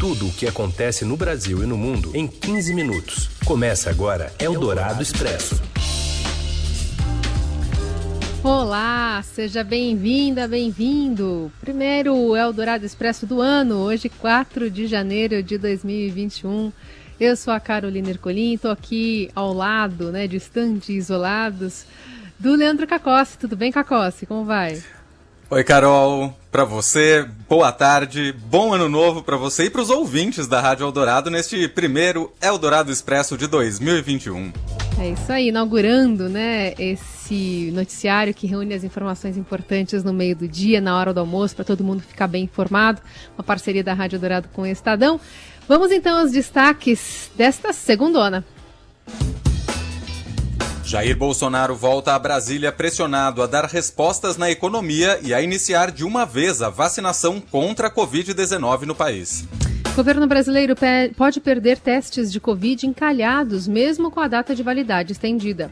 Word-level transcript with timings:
Tudo 0.00 0.28
o 0.28 0.32
que 0.32 0.46
acontece 0.46 1.04
no 1.04 1.14
Brasil 1.14 1.62
e 1.62 1.66
no 1.66 1.76
mundo 1.76 2.12
em 2.16 2.26
15 2.26 2.72
minutos. 2.72 3.28
Começa 3.44 3.90
agora 3.90 4.32
Eldorado 4.38 5.02
Expresso. 5.02 5.60
Olá, 8.42 9.22
seja 9.22 9.62
bem-vinda, 9.62 10.48
bem-vindo. 10.48 11.52
Primeiro 11.60 12.34
Eldorado 12.34 12.86
Expresso 12.86 13.26
do 13.26 13.42
ano, 13.42 13.76
hoje 13.76 14.08
4 14.08 14.70
de 14.70 14.86
janeiro 14.86 15.42
de 15.42 15.58
2021. 15.58 16.72
Eu 17.20 17.36
sou 17.36 17.52
a 17.52 17.60
Carolina 17.60 18.08
Ercolim, 18.08 18.54
estou 18.54 18.70
aqui 18.70 19.30
ao 19.34 19.52
lado, 19.52 20.10
né, 20.10 20.26
distante, 20.26 20.96
isolados, 20.96 21.84
do 22.38 22.56
Leandro 22.56 22.86
Cacossi. 22.86 23.36
Tudo 23.36 23.54
bem, 23.54 23.70
Cacossi? 23.70 24.24
Como 24.24 24.46
vai? 24.46 24.82
Oi, 25.50 25.62
Carol, 25.62 26.34
para 26.50 26.64
você, 26.64 27.24
boa 27.48 27.70
tarde, 27.70 28.34
bom 28.50 28.72
ano 28.72 28.88
novo 28.88 29.22
para 29.22 29.36
você 29.36 29.64
e 29.64 29.70
para 29.70 29.82
os 29.82 29.88
ouvintes 29.88 30.48
da 30.48 30.60
Rádio 30.60 30.84
Eldorado 30.84 31.30
neste 31.30 31.68
primeiro 31.68 32.32
Eldorado 32.42 32.90
Expresso 32.90 33.38
de 33.38 33.46
2021. 33.46 34.52
É 34.98 35.10
isso 35.10 35.32
aí, 35.32 35.48
inaugurando, 35.48 36.28
né, 36.28 36.74
esse 36.76 37.70
noticiário 37.72 38.34
que 38.34 38.48
reúne 38.48 38.74
as 38.74 38.82
informações 38.82 39.36
importantes 39.36 40.02
no 40.02 40.12
meio 40.12 40.34
do 40.34 40.48
dia, 40.48 40.80
na 40.80 40.98
hora 40.98 41.14
do 41.14 41.20
almoço, 41.20 41.54
para 41.54 41.64
todo 41.64 41.84
mundo 41.84 42.02
ficar 42.02 42.26
bem 42.26 42.44
informado, 42.44 43.00
uma 43.38 43.44
parceria 43.44 43.84
da 43.84 43.94
Rádio 43.94 44.16
Eldorado 44.16 44.48
com 44.52 44.62
o 44.62 44.66
Estadão. 44.66 45.20
Vamos 45.68 45.92
então 45.92 46.18
aos 46.18 46.32
destaques 46.32 47.30
desta 47.36 47.72
segundona. 47.72 48.44
Jair 50.90 51.16
Bolsonaro 51.16 51.76
volta 51.76 52.16
a 52.16 52.18
Brasília 52.18 52.72
pressionado 52.72 53.44
a 53.44 53.46
dar 53.46 53.64
respostas 53.64 54.36
na 54.36 54.50
economia 54.50 55.20
e 55.22 55.32
a 55.32 55.40
iniciar 55.40 55.92
de 55.92 56.02
uma 56.02 56.26
vez 56.26 56.60
a 56.60 56.68
vacinação 56.68 57.40
contra 57.40 57.86
a 57.86 57.90
Covid-19 57.92 58.86
no 58.86 58.94
país. 58.96 59.44
O 59.92 59.94
governo 59.94 60.26
brasileiro 60.26 60.74
pode 61.16 61.40
perder 61.40 61.78
testes 61.78 62.32
de 62.32 62.40
Covid 62.40 62.88
encalhados, 62.88 63.68
mesmo 63.68 64.10
com 64.10 64.18
a 64.18 64.26
data 64.26 64.52
de 64.52 64.64
validade 64.64 65.12
estendida. 65.12 65.70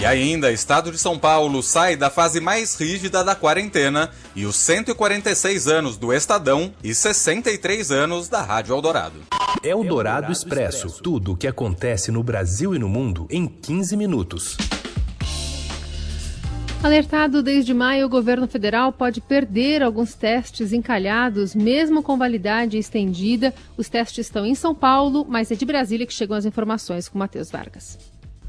E 0.00 0.06
ainda, 0.06 0.52
Estado 0.52 0.92
de 0.92 0.98
São 0.98 1.18
Paulo 1.18 1.60
sai 1.60 1.96
da 1.96 2.08
fase 2.08 2.40
mais 2.40 2.76
rígida 2.76 3.24
da 3.24 3.34
quarentena 3.34 4.08
e 4.36 4.46
os 4.46 4.54
146 4.54 5.66
anos 5.66 5.96
do 5.96 6.12
Estadão 6.12 6.72
e 6.80 6.94
63 6.94 7.90
anos 7.90 8.28
da 8.28 8.40
Rádio 8.40 8.72
Eldorado. 8.72 9.20
Eldorado 9.62 10.32
Expresso. 10.32 11.02
Tudo 11.02 11.32
o 11.32 11.36
que 11.36 11.46
acontece 11.46 12.10
no 12.10 12.22
Brasil 12.22 12.74
e 12.74 12.78
no 12.78 12.88
mundo 12.88 13.26
em 13.30 13.46
15 13.46 13.96
minutos. 13.96 14.56
Alertado 16.82 17.42
desde 17.42 17.72
maio, 17.72 18.06
o 18.06 18.08
governo 18.08 18.48
federal 18.48 18.92
pode 18.92 19.20
perder 19.20 19.82
alguns 19.82 20.14
testes 20.14 20.72
encalhados, 20.72 21.54
mesmo 21.54 22.02
com 22.02 22.18
validade 22.18 22.76
estendida. 22.76 23.54
Os 23.76 23.88
testes 23.88 24.26
estão 24.26 24.44
em 24.44 24.54
São 24.54 24.74
Paulo, 24.74 25.24
mas 25.28 25.50
é 25.52 25.54
de 25.54 25.64
Brasília 25.64 26.06
que 26.06 26.12
chegam 26.12 26.36
as 26.36 26.44
informações 26.44 27.08
com 27.08 27.18
Matheus 27.18 27.50
Vargas. 27.50 27.98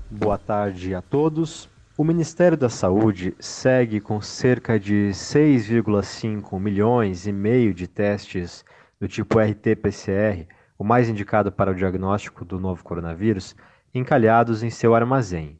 Boa 0.09 0.37
tarde 0.37 0.95
a 0.95 1.01
todos. 1.01 1.69
O 1.95 2.03
Ministério 2.03 2.57
da 2.57 2.69
Saúde 2.69 3.35
segue 3.39 3.99
com 3.99 4.19
cerca 4.19 4.79
de 4.79 5.11
6,5 5.13 6.59
milhões 6.59 7.27
e 7.27 7.31
meio 7.31 7.71
de 7.71 7.87
testes 7.87 8.65
do 8.99 9.07
tipo 9.07 9.37
RT-PCR, 9.37 10.47
o 10.77 10.83
mais 10.83 11.09
indicado 11.09 11.51
para 11.51 11.71
o 11.71 11.75
diagnóstico 11.75 12.43
do 12.43 12.59
novo 12.59 12.83
coronavírus, 12.83 13.55
encalhados 13.93 14.63
em 14.63 14.69
seu 14.69 14.95
armazém. 14.95 15.59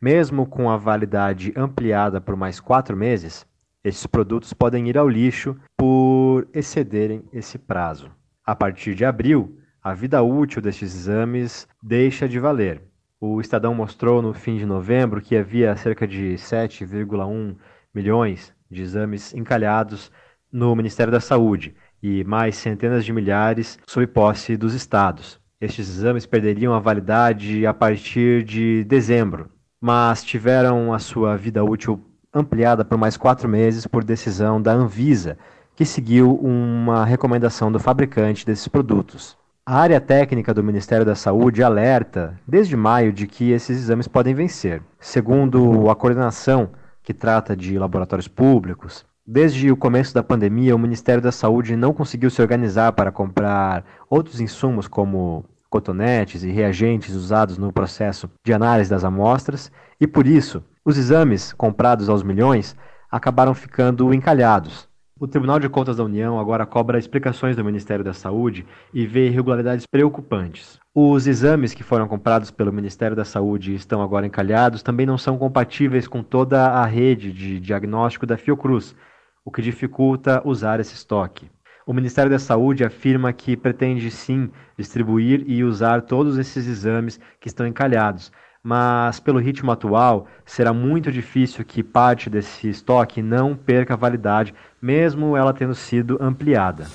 Mesmo 0.00 0.46
com 0.46 0.70
a 0.70 0.76
validade 0.76 1.52
ampliada 1.56 2.20
por 2.20 2.36
mais 2.36 2.60
quatro 2.60 2.96
meses, 2.96 3.46
esses 3.82 4.06
produtos 4.06 4.52
podem 4.52 4.88
ir 4.88 4.98
ao 4.98 5.08
lixo 5.08 5.56
por 5.76 6.48
excederem 6.52 7.24
esse 7.32 7.58
prazo. 7.58 8.10
A 8.44 8.54
partir 8.54 8.94
de 8.94 9.04
abril, 9.04 9.58
a 9.82 9.94
vida 9.94 10.22
útil 10.22 10.60
destes 10.60 10.94
exames 10.94 11.68
deixa 11.82 12.28
de 12.28 12.38
valer 12.38 12.82
o 13.26 13.40
Estadão 13.40 13.74
mostrou 13.74 14.20
no 14.20 14.34
fim 14.34 14.58
de 14.58 14.66
novembro 14.66 15.22
que 15.22 15.34
havia 15.34 15.74
cerca 15.76 16.06
de 16.06 16.34
7,1 16.34 17.56
milhões 17.94 18.52
de 18.70 18.82
exames 18.82 19.32
encalhados 19.32 20.12
no 20.52 20.76
Ministério 20.76 21.10
da 21.10 21.20
Saúde 21.20 21.74
e 22.04 22.22
mais 22.22 22.56
centenas 22.56 23.02
de 23.02 23.14
milhares 23.14 23.78
sob 23.86 24.06
posse 24.06 24.58
dos 24.58 24.74
estados. 24.74 25.40
Estes 25.58 25.88
exames 25.88 26.26
perderiam 26.26 26.74
a 26.74 26.78
validade 26.78 27.66
a 27.66 27.72
partir 27.72 28.42
de 28.42 28.84
dezembro, 28.84 29.48
mas 29.80 30.22
tiveram 30.22 30.92
a 30.92 30.98
sua 30.98 31.34
vida 31.34 31.64
útil 31.64 32.04
ampliada 32.34 32.84
por 32.84 32.98
mais 32.98 33.16
quatro 33.16 33.48
meses 33.48 33.86
por 33.86 34.04
decisão 34.04 34.60
da 34.60 34.74
Anvisa, 34.74 35.38
que 35.74 35.86
seguiu 35.86 36.34
uma 36.34 37.06
recomendação 37.06 37.72
do 37.72 37.80
fabricante 37.80 38.44
desses 38.44 38.68
produtos. 38.68 39.34
A 39.64 39.78
área 39.78 39.98
técnica 39.98 40.52
do 40.52 40.62
Ministério 40.62 41.06
da 41.06 41.14
Saúde 41.14 41.62
alerta, 41.62 42.38
desde 42.46 42.76
maio, 42.76 43.14
de 43.14 43.26
que 43.26 43.50
esses 43.50 43.78
exames 43.78 44.06
podem 44.06 44.34
vencer. 44.34 44.82
Segundo 45.00 45.88
a 45.88 45.96
coordenação 45.96 46.68
que 47.02 47.14
trata 47.14 47.56
de 47.56 47.78
laboratórios 47.78 48.28
públicos, 48.28 49.06
desde 49.26 49.70
o 49.70 49.76
começo 49.76 50.14
da 50.14 50.22
pandemia, 50.22 50.74
o 50.74 50.78
Ministério 50.78 51.22
da 51.22 51.32
Saúde 51.32 51.76
não 51.76 51.92
conseguiu 51.92 52.30
se 52.30 52.42
organizar 52.42 52.92
para 52.92 53.12
comprar 53.12 53.84
outros 54.08 54.40
insumos 54.40 54.86
como 54.86 55.44
cotonetes 55.70 56.42
e 56.42 56.50
reagentes 56.50 57.14
usados 57.14 57.58
no 57.58 57.72
processo 57.72 58.30
de 58.44 58.52
análise 58.52 58.90
das 58.90 59.04
amostras, 59.04 59.72
e 60.00 60.06
por 60.06 60.26
isso, 60.26 60.62
os 60.84 60.98
exames 60.98 61.52
comprados 61.52 62.08
aos 62.08 62.22
milhões 62.22 62.76
acabaram 63.10 63.54
ficando 63.54 64.12
encalhados, 64.12 64.88
o 65.16 65.28
Tribunal 65.28 65.60
de 65.60 65.68
Contas 65.68 65.96
da 65.96 66.04
União 66.04 66.40
agora 66.40 66.66
cobra 66.66 66.98
explicações 66.98 67.54
do 67.54 67.64
Ministério 67.64 68.04
da 68.04 68.12
Saúde 68.12 68.66
e 68.92 69.06
vê 69.06 69.28
irregularidades 69.28 69.86
preocupantes. 69.86 70.80
Os 70.92 71.28
exames 71.28 71.72
que 71.72 71.84
foram 71.84 72.08
comprados 72.08 72.50
pelo 72.50 72.72
Ministério 72.72 73.16
da 73.16 73.24
Saúde 73.24 73.70
e 73.70 73.76
estão 73.76 74.02
agora 74.02 74.26
encalhados 74.26 74.82
também 74.82 75.06
não 75.06 75.16
são 75.16 75.38
compatíveis 75.38 76.08
com 76.08 76.20
toda 76.20 76.66
a 76.66 76.84
rede 76.84 77.32
de 77.32 77.60
diagnóstico 77.60 78.26
da 78.26 78.36
Fiocruz, 78.36 78.96
o 79.44 79.50
que 79.50 79.60
dificulta 79.60 80.40
usar 80.44 80.80
esse 80.80 80.94
estoque. 80.94 81.50
O 81.86 81.92
Ministério 81.92 82.30
da 82.30 82.38
Saúde 82.38 82.82
afirma 82.82 83.32
que 83.32 83.56
pretende 83.56 84.10
sim 84.10 84.50
distribuir 84.76 85.44
e 85.46 85.62
usar 85.62 86.02
todos 86.02 86.38
esses 86.38 86.66
exames 86.66 87.20
que 87.38 87.48
estão 87.48 87.66
encalhados, 87.66 88.32
mas 88.62 89.20
pelo 89.20 89.38
ritmo 89.38 89.70
atual, 89.70 90.26
será 90.46 90.72
muito 90.72 91.12
difícil 91.12 91.62
que 91.62 91.82
parte 91.82 92.30
desse 92.30 92.70
estoque 92.70 93.20
não 93.20 93.54
perca 93.54 93.94
validade, 93.94 94.54
mesmo 94.80 95.36
ela 95.36 95.52
tendo 95.52 95.74
sido 95.74 96.16
ampliada. 96.18 96.86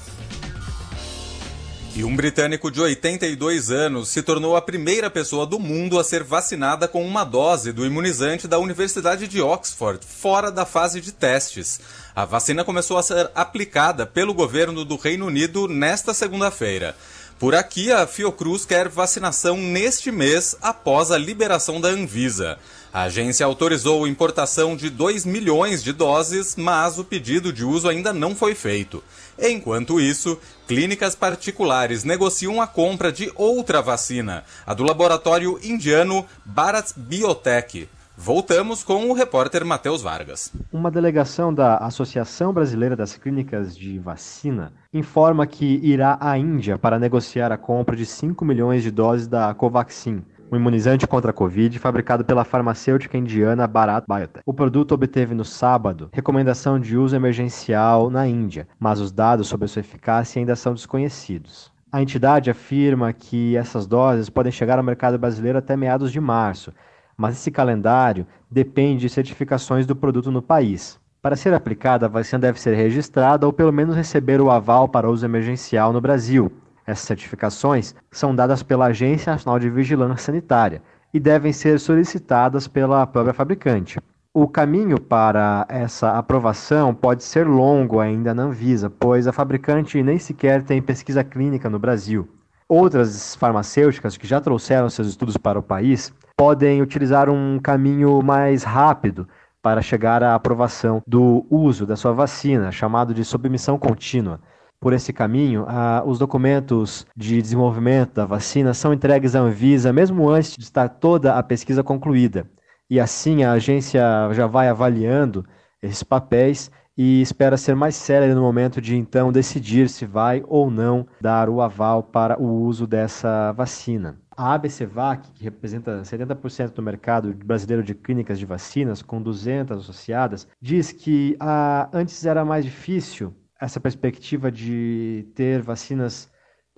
E 1.99 2.03
um 2.05 2.15
britânico 2.15 2.71
de 2.71 2.79
82 2.79 3.71
anos 3.71 4.07
se 4.07 4.23
tornou 4.23 4.55
a 4.55 4.61
primeira 4.61 5.09
pessoa 5.09 5.45
do 5.45 5.59
mundo 5.59 5.99
a 5.99 6.03
ser 6.05 6.23
vacinada 6.23 6.87
com 6.87 7.05
uma 7.05 7.25
dose 7.25 7.73
do 7.73 7.85
imunizante 7.85 8.47
da 8.47 8.57
Universidade 8.57 9.27
de 9.27 9.41
Oxford, 9.41 9.99
fora 10.05 10.49
da 10.49 10.65
fase 10.65 11.01
de 11.01 11.11
testes. 11.11 11.81
A 12.15 12.23
vacina 12.23 12.63
começou 12.63 12.97
a 12.97 13.03
ser 13.03 13.29
aplicada 13.35 14.05
pelo 14.05 14.33
governo 14.33 14.85
do 14.85 14.95
Reino 14.95 15.25
Unido 15.25 15.67
nesta 15.67 16.13
segunda-feira. 16.13 16.95
Por 17.37 17.53
aqui, 17.53 17.91
a 17.91 18.07
Fiocruz 18.07 18.63
quer 18.63 18.87
vacinação 18.87 19.57
neste 19.57 20.09
mês 20.09 20.55
após 20.61 21.11
a 21.11 21.17
liberação 21.17 21.81
da 21.81 21.89
Anvisa. 21.89 22.57
A 22.91 23.03
agência 23.03 23.45
autorizou 23.45 24.03
a 24.03 24.09
importação 24.09 24.75
de 24.75 24.89
2 24.89 25.23
milhões 25.23 25.83
de 25.83 25.93
doses, 25.93 26.55
mas 26.55 26.97
o 26.97 27.03
pedido 27.03 27.53
de 27.53 27.63
uso 27.63 27.87
ainda 27.87 28.11
não 28.11 28.33
foi 28.35 28.55
feito. 28.55 29.03
Enquanto 29.37 30.01
isso, 30.01 30.39
clínicas 30.67 31.13
particulares 31.13 32.03
negociam 32.03 32.59
a 32.59 32.65
compra 32.65 33.11
de 33.11 33.31
outra 33.35 33.79
vacina, 33.79 34.43
a 34.65 34.73
do 34.73 34.83
laboratório 34.83 35.59
indiano 35.63 36.25
Bharat 36.43 36.93
Biotech. 36.97 37.87
Voltamos 38.17 38.83
com 38.83 39.07
o 39.09 39.13
repórter 39.13 39.63
Matheus 39.63 40.01
Vargas. 40.01 40.51
Uma 40.73 40.91
delegação 40.91 41.53
da 41.53 41.77
Associação 41.77 42.51
Brasileira 42.51 42.95
das 42.95 43.15
Clínicas 43.15 43.77
de 43.77 43.97
Vacina 43.97 44.73
informa 44.91 45.47
que 45.47 45.79
irá 45.83 46.17
à 46.19 46.37
Índia 46.37 46.77
para 46.77 46.99
negociar 46.99 47.51
a 47.51 47.57
compra 47.57 47.95
de 47.95 48.05
5 48.05 48.43
milhões 48.43 48.83
de 48.83 48.91
doses 48.91 49.25
da 49.25 49.53
Covaxin, 49.53 50.21
um 50.51 50.55
imunizante 50.55 51.05
contra 51.05 51.31
a 51.31 51.33
Covid 51.33 51.77
fabricado 51.79 52.25
pela 52.25 52.43
farmacêutica 52.43 53.17
indiana 53.17 53.67
Bharat 53.67 54.05
Biotech. 54.07 54.41
O 54.45 54.53
produto 54.53 54.93
obteve 54.93 55.35
no 55.35 55.45
sábado 55.45 56.09
recomendação 56.11 56.79
de 56.79 56.97
uso 56.97 57.15
emergencial 57.15 58.09
na 58.09 58.27
Índia, 58.27 58.67
mas 58.79 58.99
os 58.99 59.11
dados 59.11 59.47
sobre 59.47 59.67
sua 59.67 59.81
eficácia 59.81 60.39
ainda 60.39 60.55
são 60.55 60.73
desconhecidos. 60.73 61.71
A 61.91 62.01
entidade 62.01 62.49
afirma 62.49 63.13
que 63.13 63.55
essas 63.55 63.87
doses 63.87 64.29
podem 64.29 64.51
chegar 64.51 64.77
ao 64.77 64.83
mercado 64.83 65.17
brasileiro 65.17 65.57
até 65.57 65.75
meados 65.75 66.11
de 66.11 66.19
março, 66.19 66.73
mas 67.17 67.35
esse 67.35 67.51
calendário 67.51 68.25
depende 68.49 69.01
de 69.01 69.09
certificações 69.09 69.85
do 69.85 69.95
produto 69.95 70.31
no 70.31 70.41
país. 70.41 70.99
Para 71.21 71.35
ser 71.35 71.53
aplicada, 71.53 72.05
a 72.05 72.09
vacina 72.09 72.39
deve 72.39 72.61
ser 72.61 72.75
registrada 72.75 73.45
ou 73.45 73.51
pelo 73.51 73.73
menos 73.73 73.95
receber 73.95 74.39
o 74.39 74.49
aval 74.49 74.87
para 74.87 75.09
uso 75.09 75.25
emergencial 75.25 75.91
no 75.91 75.99
Brasil. 75.99 76.49
Essas 76.89 77.05
certificações 77.05 77.93
são 78.11 78.33
dadas 78.33 78.63
pela 78.63 78.87
Agência 78.87 79.31
Nacional 79.31 79.59
de 79.59 79.69
Vigilância 79.69 80.25
Sanitária 80.25 80.81
e 81.13 81.19
devem 81.19 81.53
ser 81.53 81.79
solicitadas 81.79 82.67
pela 82.67 83.05
própria 83.05 83.31
fabricante. 83.31 83.99
O 84.33 84.47
caminho 84.47 84.99
para 84.99 85.67
essa 85.69 86.17
aprovação 86.17 86.91
pode 86.95 87.23
ser 87.23 87.45
longo 87.45 87.99
ainda 87.99 88.33
na 88.33 88.41
Anvisa, 88.41 88.89
pois 88.89 89.27
a 89.27 89.31
fabricante 89.31 90.01
nem 90.01 90.17
sequer 90.17 90.63
tem 90.63 90.81
pesquisa 90.81 91.23
clínica 91.23 91.69
no 91.69 91.77
Brasil. 91.77 92.27
Outras 92.67 93.35
farmacêuticas 93.35 94.17
que 94.17 94.25
já 94.25 94.41
trouxeram 94.41 94.89
seus 94.89 95.09
estudos 95.09 95.37
para 95.37 95.59
o 95.59 95.63
país 95.63 96.11
podem 96.35 96.81
utilizar 96.81 97.29
um 97.29 97.59
caminho 97.59 98.19
mais 98.23 98.63
rápido 98.63 99.27
para 99.61 99.83
chegar 99.83 100.23
à 100.23 100.33
aprovação 100.33 101.03
do 101.05 101.45
uso 101.51 101.85
da 101.85 101.95
sua 101.95 102.13
vacina, 102.13 102.71
chamado 102.71 103.13
de 103.13 103.23
submissão 103.23 103.77
contínua. 103.77 104.39
Por 104.81 104.93
esse 104.93 105.11
caminho, 105.11 105.65
os 106.05 106.17
documentos 106.17 107.05
de 107.13 107.41
desenvolvimento 107.41 108.13
da 108.13 108.25
vacina 108.25 108.73
são 108.73 108.93
entregues 108.93 109.35
à 109.35 109.41
Anvisa 109.41 109.91
mesmo 109.91 110.29
antes 110.29 110.55
de 110.55 110.63
estar 110.63 110.87
toda 110.87 111.35
a 111.35 111.43
pesquisa 111.43 111.83
concluída. 111.83 112.49
E 112.89 112.97
assim 112.97 113.43
a 113.43 113.51
agência 113.51 114.01
já 114.31 114.47
vai 114.47 114.69
avaliando 114.69 115.45
esses 115.83 116.01
papéis 116.01 116.71
e 116.97 117.21
espera 117.21 117.55
ser 117.55 117.75
mais 117.75 117.95
célere 117.95 118.33
no 118.33 118.41
momento 118.41 118.81
de 118.81 118.95
então 118.95 119.31
decidir 119.31 119.89
se 119.89 120.05
vai 120.05 120.43
ou 120.47 120.69
não 120.71 121.07
dar 121.21 121.49
o 121.49 121.61
aval 121.61 122.03
para 122.03 122.41
o 122.41 122.45
uso 122.45 122.87
dessa 122.87 123.51
vacina. 123.53 124.17
A 124.35 124.53
ABCVAC, 124.53 125.31
que 125.33 125.43
representa 125.43 126.01
70% 126.01 126.71
do 126.71 126.81
mercado 126.81 127.33
brasileiro 127.33 127.83
de 127.83 127.93
clínicas 127.93 128.39
de 128.39 128.45
vacinas, 128.45 129.01
com 129.01 129.21
200 129.21 129.77
associadas, 129.77 130.47
diz 130.61 130.91
que 130.93 131.35
ah, 131.39 131.89
antes 131.93 132.25
era 132.25 132.43
mais 132.45 132.63
difícil 132.65 133.33
essa 133.59 133.79
perspectiva 133.79 134.51
de 134.51 135.27
ter 135.35 135.61
vacinas 135.61 136.29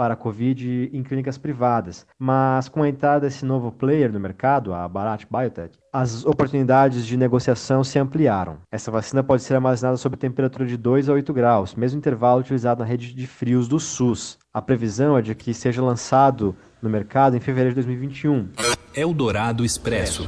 para 0.01 0.15
a 0.15 0.17
Covid 0.17 0.89
em 0.91 1.03
clínicas 1.03 1.37
privadas. 1.37 2.07
Mas 2.17 2.67
com 2.67 2.81
a 2.81 2.89
entrada 2.89 3.27
desse 3.27 3.45
novo 3.45 3.71
player 3.71 4.11
no 4.11 4.19
mercado, 4.19 4.73
a 4.73 4.87
Bharat 4.87 5.27
Biotech, 5.29 5.77
as 5.93 6.25
oportunidades 6.25 7.05
de 7.05 7.15
negociação 7.15 7.83
se 7.83 7.99
ampliaram. 7.99 8.57
Essa 8.71 8.89
vacina 8.89 9.23
pode 9.23 9.43
ser 9.43 9.53
armazenada 9.53 9.97
sob 9.97 10.17
temperatura 10.17 10.65
de 10.65 10.75
2 10.75 11.07
a 11.07 11.13
8 11.13 11.31
graus, 11.33 11.75
mesmo 11.75 11.99
intervalo 11.99 12.41
utilizado 12.41 12.79
na 12.79 12.85
rede 12.85 13.13
de 13.13 13.27
frios 13.27 13.67
do 13.67 13.79
SUS. 13.79 14.39
A 14.51 14.59
previsão 14.59 15.15
é 15.15 15.21
de 15.21 15.35
que 15.35 15.53
seja 15.53 15.83
lançado 15.83 16.55
no 16.81 16.89
mercado 16.89 17.37
em 17.37 17.39
fevereiro 17.39 17.75
de 17.75 17.81
2021. 17.81 18.49
Eldorado 18.95 19.63
Expresso. 19.63 20.27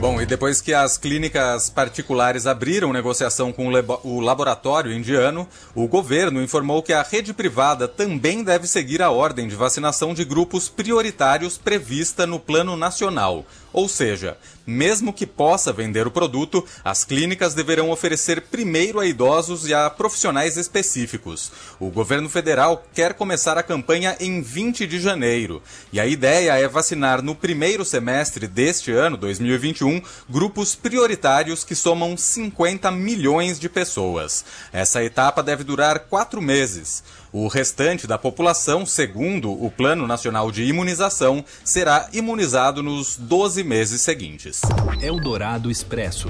Bom, 0.00 0.22
e 0.22 0.26
depois 0.26 0.60
que 0.60 0.72
as 0.72 0.96
clínicas 0.96 1.68
particulares 1.68 2.46
abriram 2.46 2.92
negociação 2.92 3.52
com 3.52 3.66
o 3.66 4.20
laboratório 4.20 4.92
indiano, 4.92 5.46
o 5.74 5.88
governo 5.88 6.40
informou 6.40 6.84
que 6.84 6.92
a 6.92 7.02
rede 7.02 7.34
privada 7.34 7.88
também 7.88 8.44
deve 8.44 8.68
seguir 8.68 9.02
a 9.02 9.10
ordem 9.10 9.48
de 9.48 9.56
vacinação 9.56 10.14
de 10.14 10.24
grupos 10.24 10.68
prioritários 10.68 11.58
prevista 11.58 12.28
no 12.28 12.38
Plano 12.38 12.76
Nacional. 12.76 13.44
Ou 13.72 13.88
seja, 13.88 14.36
mesmo 14.66 15.14
que 15.14 15.26
possa 15.26 15.72
vender 15.72 16.06
o 16.06 16.10
produto, 16.10 16.62
as 16.84 17.02
clínicas 17.02 17.54
deverão 17.54 17.90
oferecer 17.90 18.42
primeiro 18.42 19.00
a 19.00 19.06
idosos 19.06 19.66
e 19.66 19.72
a 19.72 19.88
profissionais 19.88 20.58
específicos. 20.58 21.50
O 21.80 21.88
governo 21.88 22.28
federal 22.28 22.84
quer 22.92 23.14
começar 23.14 23.56
a 23.56 23.62
campanha 23.62 24.14
em 24.20 24.42
20 24.42 24.86
de 24.86 25.00
janeiro. 25.00 25.62
E 25.90 25.98
a 25.98 26.06
ideia 26.06 26.52
é 26.58 26.68
vacinar 26.68 27.22
no 27.22 27.34
primeiro 27.34 27.82
semestre 27.82 28.46
deste 28.46 28.92
ano, 28.92 29.16
2021, 29.16 30.02
grupos 30.28 30.74
prioritários 30.74 31.64
que 31.64 31.74
somam 31.74 32.14
50 32.14 32.90
milhões 32.90 33.58
de 33.58 33.70
pessoas. 33.70 34.44
Essa 34.70 35.02
etapa 35.02 35.42
deve 35.42 35.64
durar 35.64 36.00
quatro 36.00 36.42
meses. 36.42 37.02
O 37.30 37.46
restante 37.46 38.06
da 38.06 38.16
população, 38.16 38.86
segundo 38.86 39.52
o 39.52 39.70
Plano 39.70 40.06
Nacional 40.06 40.50
de 40.50 40.64
Imunização, 40.64 41.44
será 41.62 42.08
imunizado 42.12 42.82
nos 42.82 43.16
12 43.16 43.57
meses 43.64 44.00
seguintes. 44.00 44.60
Eldorado 45.02 45.70
Expresso. 45.70 46.28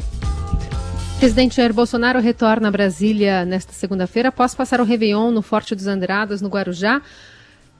Presidente 1.18 1.56
Jair 1.56 1.72
Bolsonaro 1.72 2.20
retorna 2.20 2.68
a 2.68 2.70
Brasília 2.70 3.44
nesta 3.44 3.72
segunda-feira 3.72 4.28
após 4.28 4.54
passar 4.54 4.80
o 4.80 4.84
Réveillon 4.84 5.32
no 5.32 5.42
Forte 5.42 5.74
dos 5.74 5.86
Andradas, 5.86 6.40
no 6.40 6.48
Guarujá, 6.48 7.02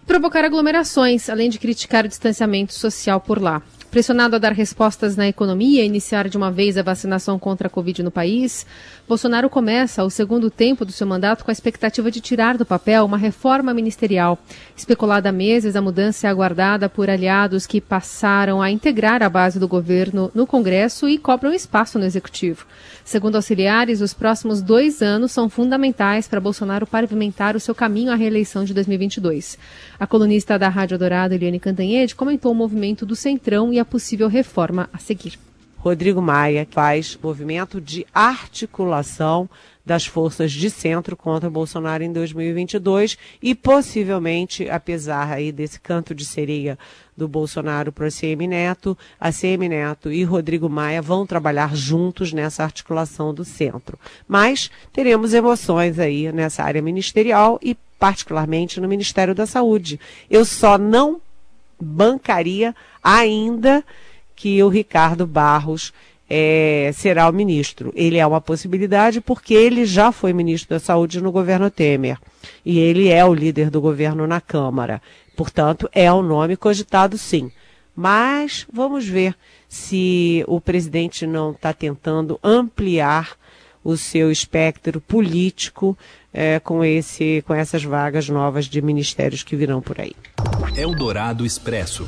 provocar 0.06 0.44
aglomerações, 0.44 1.28
além 1.28 1.48
de 1.48 1.58
criticar 1.58 2.04
o 2.04 2.08
distanciamento 2.08 2.74
social 2.74 3.20
por 3.20 3.40
lá. 3.40 3.62
Pressionado 3.98 4.36
a 4.36 4.38
dar 4.38 4.52
respostas 4.52 5.16
na 5.16 5.26
economia 5.26 5.82
e 5.82 5.86
iniciar 5.86 6.28
de 6.28 6.36
uma 6.36 6.52
vez 6.52 6.78
a 6.78 6.84
vacinação 6.84 7.36
contra 7.36 7.66
a 7.66 7.70
Covid 7.70 8.00
no 8.04 8.12
país, 8.12 8.64
Bolsonaro 9.08 9.50
começa 9.50 10.04
o 10.04 10.08
segundo 10.08 10.48
tempo 10.52 10.84
do 10.84 10.92
seu 10.92 11.04
mandato 11.04 11.44
com 11.44 11.50
a 11.50 11.52
expectativa 11.52 12.08
de 12.08 12.20
tirar 12.20 12.56
do 12.56 12.64
papel 12.64 13.04
uma 13.04 13.18
reforma 13.18 13.74
ministerial. 13.74 14.38
Especulada 14.76 15.30
há 15.30 15.32
meses, 15.32 15.74
a 15.74 15.82
mudança 15.82 16.28
é 16.28 16.30
aguardada 16.30 16.88
por 16.88 17.10
aliados 17.10 17.66
que 17.66 17.80
passaram 17.80 18.62
a 18.62 18.70
integrar 18.70 19.20
a 19.20 19.28
base 19.28 19.58
do 19.58 19.66
governo 19.66 20.30
no 20.32 20.46
Congresso 20.46 21.08
e 21.08 21.18
cobram 21.18 21.52
espaço 21.52 21.98
no 21.98 22.04
Executivo. 22.04 22.66
Segundo 23.08 23.36
auxiliares, 23.36 24.02
os 24.02 24.12
próximos 24.12 24.60
dois 24.60 25.00
anos 25.00 25.32
são 25.32 25.48
fundamentais 25.48 26.28
para 26.28 26.38
Bolsonaro 26.38 26.86
pavimentar 26.86 27.56
o 27.56 27.60
seu 27.60 27.74
caminho 27.74 28.12
à 28.12 28.14
reeleição 28.14 28.66
de 28.66 28.74
2022. 28.74 29.56
A 29.98 30.06
colunista 30.06 30.58
da 30.58 30.68
Rádio 30.68 30.98
Dourado, 30.98 31.32
Eliane 31.32 31.58
Cantanhede, 31.58 32.14
comentou 32.14 32.52
o 32.52 32.54
movimento 32.54 33.06
do 33.06 33.16
Centrão 33.16 33.72
e 33.72 33.78
a 33.78 33.84
possível 33.84 34.28
reforma 34.28 34.90
a 34.92 34.98
seguir. 34.98 35.47
Rodrigo 35.78 36.20
Maia 36.20 36.66
faz 36.70 37.16
movimento 37.22 37.80
de 37.80 38.06
articulação 38.12 39.48
das 39.86 40.04
forças 40.04 40.52
de 40.52 40.68
centro 40.68 41.16
contra 41.16 41.48
Bolsonaro 41.48 42.02
em 42.02 42.12
2022 42.12 43.16
e 43.42 43.54
possivelmente, 43.54 44.68
apesar 44.68 45.32
aí 45.32 45.50
desse 45.50 45.80
canto 45.80 46.14
de 46.14 46.26
sereia 46.26 46.78
do 47.16 47.26
Bolsonaro 47.26 47.90
para 47.90 48.08
a 48.08 48.10
CM 48.10 48.46
Neto, 48.46 48.98
a 49.18 49.32
CM 49.32 49.66
Neto 49.66 50.12
e 50.12 50.22
Rodrigo 50.24 50.68
Maia 50.68 51.00
vão 51.00 51.26
trabalhar 51.26 51.74
juntos 51.74 52.34
nessa 52.34 52.64
articulação 52.64 53.32
do 53.32 53.44
centro. 53.44 53.98
Mas 54.26 54.70
teremos 54.92 55.32
emoções 55.32 55.98
aí 55.98 56.30
nessa 56.32 56.62
área 56.64 56.82
ministerial 56.82 57.58
e 57.62 57.74
particularmente 57.98 58.80
no 58.80 58.88
Ministério 58.88 59.34
da 59.34 59.46
Saúde. 59.46 59.98
Eu 60.28 60.44
só 60.44 60.76
não 60.76 61.20
bancaria 61.80 62.74
ainda 63.02 63.82
que 64.38 64.62
o 64.62 64.68
Ricardo 64.68 65.26
Barros 65.26 65.92
é, 66.30 66.92
será 66.94 67.28
o 67.28 67.32
ministro. 67.32 67.92
Ele 67.96 68.18
é 68.18 68.26
uma 68.26 68.40
possibilidade 68.40 69.20
porque 69.20 69.52
ele 69.52 69.84
já 69.84 70.12
foi 70.12 70.32
ministro 70.32 70.76
da 70.76 70.78
Saúde 70.78 71.20
no 71.20 71.32
governo 71.32 71.68
Temer. 71.68 72.18
E 72.64 72.78
ele 72.78 73.08
é 73.08 73.24
o 73.24 73.34
líder 73.34 73.68
do 73.68 73.80
governo 73.80 74.28
na 74.28 74.40
Câmara. 74.40 75.02
Portanto, 75.36 75.90
é 75.92 76.12
um 76.12 76.22
nome 76.22 76.56
cogitado 76.56 77.18
sim. 77.18 77.50
Mas 77.96 78.64
vamos 78.72 79.08
ver 79.08 79.34
se 79.68 80.44
o 80.46 80.60
presidente 80.60 81.26
não 81.26 81.50
está 81.50 81.72
tentando 81.72 82.38
ampliar 82.44 83.32
o 83.82 83.96
seu 83.96 84.30
espectro 84.30 85.00
político 85.00 85.98
é, 86.32 86.60
com, 86.60 86.84
esse, 86.84 87.42
com 87.44 87.54
essas 87.54 87.82
vagas 87.82 88.28
novas 88.28 88.66
de 88.66 88.80
ministérios 88.80 89.42
que 89.42 89.56
virão 89.56 89.80
por 89.80 90.00
aí. 90.00 90.14
Eldorado 90.76 91.44
Expresso. 91.44 92.06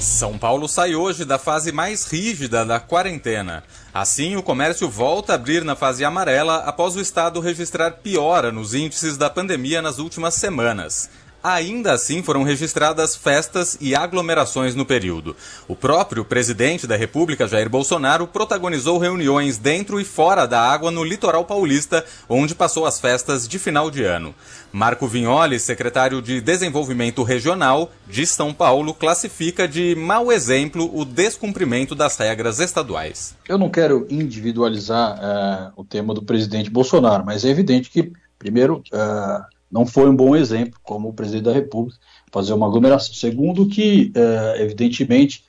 São 0.00 0.36
Paulo 0.36 0.68
sai 0.68 0.94
hoje 0.94 1.24
da 1.24 1.38
fase 1.38 1.72
mais 1.72 2.06
rígida 2.06 2.64
da 2.64 2.78
quarentena. 2.78 3.64
Assim, 3.92 4.36
o 4.36 4.42
comércio 4.42 4.88
volta 4.90 5.32
a 5.32 5.36
abrir 5.36 5.64
na 5.64 5.74
fase 5.74 6.04
amarela 6.04 6.58
após 6.58 6.96
o 6.96 7.00
estado 7.00 7.40
registrar 7.40 7.92
piora 7.92 8.52
nos 8.52 8.74
índices 8.74 9.16
da 9.16 9.30
pandemia 9.30 9.80
nas 9.80 9.98
últimas 9.98 10.34
semanas. 10.34 11.08
Ainda 11.48 11.92
assim, 11.92 12.24
foram 12.24 12.42
registradas 12.42 13.14
festas 13.14 13.78
e 13.80 13.94
aglomerações 13.94 14.74
no 14.74 14.84
período. 14.84 15.36
O 15.68 15.76
próprio 15.76 16.24
presidente 16.24 16.88
da 16.88 16.96
República, 16.96 17.46
Jair 17.46 17.70
Bolsonaro, 17.70 18.26
protagonizou 18.26 18.98
reuniões 18.98 19.56
dentro 19.56 20.00
e 20.00 20.04
fora 20.04 20.44
da 20.44 20.60
água 20.60 20.90
no 20.90 21.04
litoral 21.04 21.44
paulista, 21.44 22.04
onde 22.28 22.52
passou 22.52 22.84
as 22.84 22.98
festas 22.98 23.46
de 23.46 23.60
final 23.60 23.92
de 23.92 24.02
ano. 24.02 24.34
Marco 24.72 25.06
Vignoli, 25.06 25.60
secretário 25.60 26.20
de 26.20 26.40
Desenvolvimento 26.40 27.22
Regional 27.22 27.92
de 28.08 28.26
São 28.26 28.52
Paulo, 28.52 28.92
classifica 28.92 29.68
de 29.68 29.94
mau 29.94 30.32
exemplo 30.32 30.90
o 30.92 31.04
descumprimento 31.04 31.94
das 31.94 32.16
regras 32.16 32.58
estaduais. 32.58 33.36
Eu 33.48 33.56
não 33.56 33.70
quero 33.70 34.04
individualizar 34.10 35.16
uh, 35.16 35.80
o 35.80 35.84
tema 35.84 36.12
do 36.12 36.24
presidente 36.24 36.68
Bolsonaro, 36.70 37.24
mas 37.24 37.44
é 37.44 37.50
evidente 37.50 37.88
que, 37.88 38.12
primeiro, 38.36 38.82
uh, 38.92 39.55
não 39.76 39.84
foi 39.84 40.08
um 40.08 40.16
bom 40.16 40.34
exemplo, 40.34 40.80
como 40.82 41.10
o 41.10 41.12
presidente 41.12 41.44
da 41.44 41.52
República, 41.52 41.98
fazer 42.32 42.54
uma 42.54 42.66
aglomeração. 42.66 43.12
Segundo, 43.12 43.68
que, 43.68 44.10
é, 44.14 44.62
evidentemente, 44.62 45.44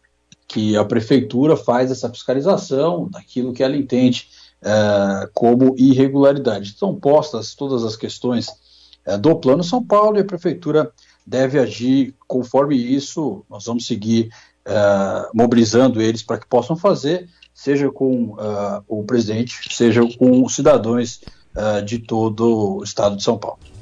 que 0.45 0.75
a 0.75 0.83
prefeitura 0.83 1.55
faz 1.55 1.89
essa 1.91 2.09
fiscalização 2.09 3.07
daquilo 3.09 3.53
que 3.53 3.63
ela 3.63 3.77
entende 3.77 4.27
é, 4.61 5.29
como 5.33 5.75
irregularidade. 5.77 6.75
São 6.77 6.93
postas 6.93 7.55
todas 7.55 7.85
as 7.85 7.95
questões 7.95 8.47
é, 9.05 9.17
do 9.17 9.33
Plano 9.37 9.63
São 9.63 9.81
Paulo 9.81 10.17
e 10.17 10.19
a 10.19 10.25
prefeitura 10.25 10.91
deve 11.25 11.57
agir 11.57 12.13
conforme 12.27 12.75
isso. 12.75 13.45
Nós 13.49 13.63
vamos 13.63 13.87
seguir 13.87 14.27
é, 14.65 15.29
mobilizando 15.33 16.01
eles 16.01 16.21
para 16.21 16.37
que 16.37 16.47
possam 16.47 16.75
fazer, 16.75 17.29
seja 17.53 17.89
com 17.89 18.35
é, 18.37 18.81
o 18.89 19.05
presidente, 19.05 19.73
seja 19.73 20.01
com 20.17 20.43
os 20.43 20.53
cidadãos 20.53 21.21
é, 21.55 21.81
de 21.81 21.99
todo 21.99 22.79
o 22.79 22.83
estado 22.83 23.15
de 23.15 23.23
São 23.23 23.37
Paulo. 23.37 23.76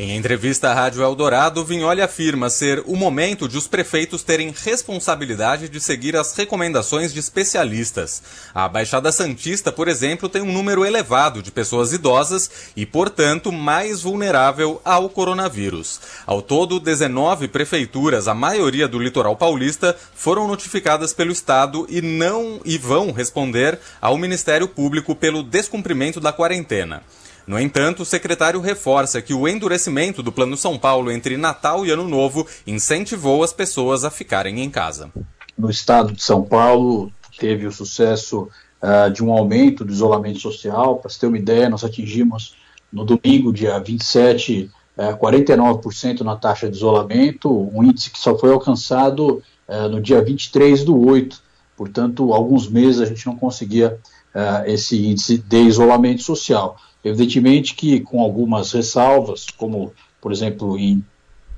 Em 0.00 0.16
entrevista 0.16 0.70
à 0.70 0.74
Rádio 0.74 1.02
Eldorado, 1.02 1.64
Vignoli 1.64 2.00
afirma 2.00 2.48
ser 2.48 2.84
o 2.86 2.94
momento 2.94 3.48
de 3.48 3.58
os 3.58 3.66
prefeitos 3.66 4.22
terem 4.22 4.54
responsabilidade 4.56 5.68
de 5.68 5.80
seguir 5.80 6.14
as 6.14 6.32
recomendações 6.34 7.12
de 7.12 7.18
especialistas. 7.18 8.22
A 8.54 8.68
Baixada 8.68 9.10
Santista, 9.10 9.72
por 9.72 9.88
exemplo, 9.88 10.28
tem 10.28 10.40
um 10.40 10.52
número 10.52 10.84
elevado 10.84 11.42
de 11.42 11.50
pessoas 11.50 11.92
idosas 11.92 12.48
e, 12.76 12.86
portanto, 12.86 13.50
mais 13.50 14.00
vulnerável 14.00 14.80
ao 14.84 15.08
coronavírus. 15.08 16.00
Ao 16.24 16.40
todo, 16.40 16.78
19 16.78 17.48
prefeituras, 17.48 18.28
a 18.28 18.34
maioria 18.34 18.86
do 18.86 19.00
litoral 19.00 19.34
paulista, 19.34 19.96
foram 20.14 20.46
notificadas 20.46 21.12
pelo 21.12 21.32
Estado 21.32 21.84
e 21.90 22.00
não 22.00 22.60
e 22.64 22.78
vão 22.78 23.10
responder 23.10 23.80
ao 24.00 24.16
Ministério 24.16 24.68
Público 24.68 25.16
pelo 25.16 25.42
descumprimento 25.42 26.20
da 26.20 26.32
quarentena. 26.32 27.02
No 27.48 27.58
entanto, 27.58 28.02
o 28.02 28.04
secretário 28.04 28.60
reforça 28.60 29.22
que 29.22 29.32
o 29.32 29.48
endurecimento 29.48 30.22
do 30.22 30.30
Plano 30.30 30.54
São 30.54 30.78
Paulo 30.78 31.10
entre 31.10 31.38
Natal 31.38 31.86
e 31.86 31.90
Ano 31.90 32.06
Novo 32.06 32.46
incentivou 32.66 33.42
as 33.42 33.54
pessoas 33.54 34.04
a 34.04 34.10
ficarem 34.10 34.60
em 34.60 34.68
casa. 34.68 35.10
No 35.56 35.70
estado 35.70 36.12
de 36.12 36.22
São 36.22 36.42
Paulo, 36.42 37.10
teve 37.38 37.66
o 37.66 37.72
sucesso 37.72 38.50
uh, 38.82 39.10
de 39.10 39.24
um 39.24 39.32
aumento 39.32 39.82
do 39.82 39.90
isolamento 39.90 40.40
social. 40.40 40.96
Para 40.96 41.08
você 41.08 41.20
ter 41.20 41.26
uma 41.26 41.38
ideia, 41.38 41.70
nós 41.70 41.82
atingimos 41.82 42.54
no 42.92 43.02
domingo, 43.02 43.50
dia 43.50 43.78
27, 43.78 44.70
uh, 44.98 45.16
49% 45.16 46.20
na 46.20 46.36
taxa 46.36 46.68
de 46.68 46.76
isolamento, 46.76 47.50
um 47.50 47.82
índice 47.82 48.10
que 48.10 48.18
só 48.18 48.38
foi 48.38 48.52
alcançado 48.52 49.42
uh, 49.66 49.88
no 49.88 50.02
dia 50.02 50.20
23 50.20 50.84
do 50.84 51.02
8. 51.02 51.42
Portanto, 51.78 52.34
alguns 52.34 52.68
meses 52.68 53.00
a 53.00 53.06
gente 53.06 53.24
não 53.24 53.36
conseguia 53.36 54.00
uh, 54.34 54.68
esse 54.68 55.06
índice 55.06 55.38
de 55.38 55.62
isolamento 55.62 56.24
social. 56.24 56.76
Evidentemente 57.04 57.76
que 57.76 58.00
com 58.00 58.20
algumas 58.20 58.72
ressalvas, 58.72 59.46
como, 59.56 59.92
por 60.20 60.32
exemplo, 60.32 60.76
em 60.76 61.04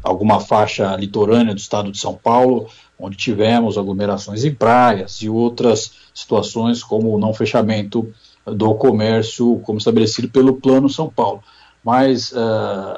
alguma 0.02 0.38
faixa 0.38 0.94
litorânea 0.94 1.54
do 1.54 1.58
estado 1.58 1.90
de 1.90 1.98
São 1.98 2.14
Paulo, 2.14 2.68
onde 2.98 3.16
tivemos 3.16 3.78
aglomerações 3.78 4.44
em 4.44 4.54
praias 4.54 5.22
e 5.22 5.28
outras 5.30 5.92
situações 6.12 6.84
como 6.84 7.14
o 7.14 7.18
não 7.18 7.32
fechamento 7.32 8.12
do 8.44 8.74
comércio, 8.74 9.58
como 9.64 9.78
estabelecido 9.78 10.28
pelo 10.28 10.60
Plano 10.60 10.90
São 10.90 11.08
Paulo. 11.08 11.42
Mas 11.82 12.30
uh, 12.32 12.36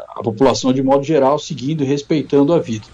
a 0.08 0.20
população, 0.24 0.72
de 0.72 0.82
modo 0.82 1.04
geral, 1.04 1.38
seguindo 1.38 1.84
e 1.84 1.86
respeitando 1.86 2.52
a 2.52 2.58
vida. 2.58 2.86